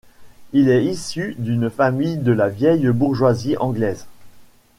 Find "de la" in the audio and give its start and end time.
2.17-2.49